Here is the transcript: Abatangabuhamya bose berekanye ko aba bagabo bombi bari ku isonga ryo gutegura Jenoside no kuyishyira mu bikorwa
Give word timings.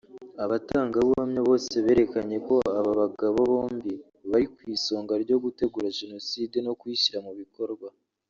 Abatangabuhamya 0.43 1.41
bose 1.47 1.73
berekanye 1.85 2.37
ko 2.47 2.55
aba 2.79 2.91
bagabo 3.01 3.39
bombi 3.51 3.93
bari 4.29 4.45
ku 4.53 4.59
isonga 4.75 5.13
ryo 5.23 5.37
gutegura 5.43 5.95
Jenoside 5.99 6.57
no 6.65 6.73
kuyishyira 6.79 7.19
mu 7.27 7.31
bikorwa 7.41 7.87